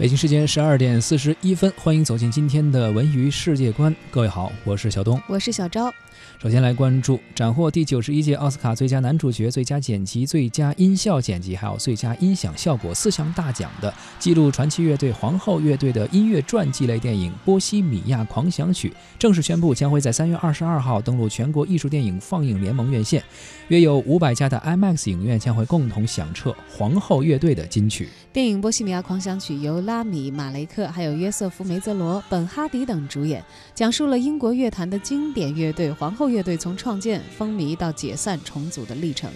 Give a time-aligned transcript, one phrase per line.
[0.00, 3.94] 北京时间十二点四十一分，欢迎走进今天的文娱世界观。
[4.10, 5.92] 各位好，我是小东，我是小昭。
[6.38, 23.22] 首先来关注斩获第九十一届奥斯卡最佳男主角、最佳剪辑、最佳音效剪辑，还有最佳音响效果四项大奖的记录传奇乐队皇后乐队的音乐传记类电影《波西米亚狂想曲》正式宣布，将会在三月二十二号登陆全国艺术电影放映联盟院线，
[23.68, 28.08] 约有五百家的 IMAX 影院将会共同响彻皇后乐队的金曲。
[28.32, 33.44] 电影《波西米亚狂想曲》由拉米·马雷克、还有约瑟夫·梅泽罗、本·哈迪等主演，
[33.74, 36.28] 讲述了英国乐坛的经典乐队皇后。
[36.28, 39.28] 乐队从创建、风靡到解散、重组的历程。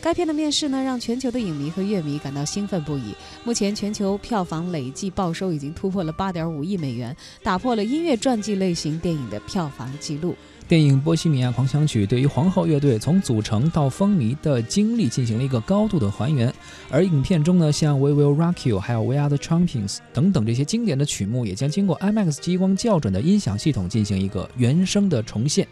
[0.00, 3.14] 该片的面世呢，让全球的影迷和乐迷感到兴奋不已。
[3.44, 10.36] 目前全球票房累计报收已经突破了八点五亿美元，打破了音乐传记类型电影的票房记录。
[10.68, 16.52] 电影《波西米亚狂想曲》对于皇后乐队从组成到风靡的经历进行了一个高度的还原，
[16.90, 25.66] 而影片中呢，像《We Will Rock You》还有《We Are the Champions》等等这些经典的曲目，也将经过 IMAX 激光校准的音响系统进行一个原声的重现。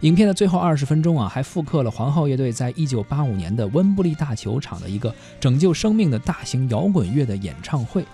[0.00, 8.04] 影片的最后二十分钟啊，还复刻了皇后乐队在一九八五年的温布利大球场的一个拯救生命的大型摇滚乐的演唱会。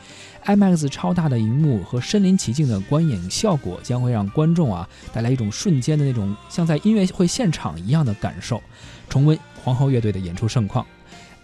[0.44, 8.62] IMAX 超大的荧幕和身临其境的观影效果，将会让观众啊带来一种瞬间的那种像在音乐会现场一样的感受。
[9.08, 10.84] 重温皇后乐队的演出盛况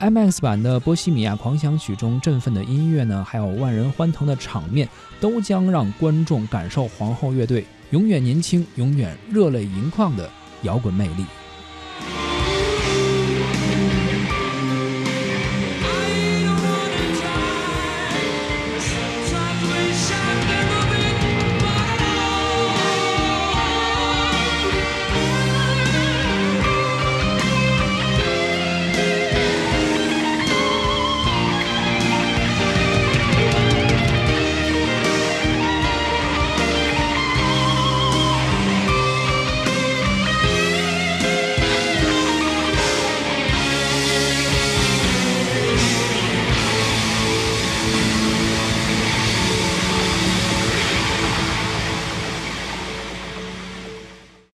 [0.01, 4.87] ，IMAX 版的《波西米亚狂想曲》中振奋的音乐呢，还有万人欢腾的场面，
[5.19, 10.29] 都将让观众感受皇后乐队永远年轻、永远热泪盈眶的
[10.63, 11.25] 摇滚魅力。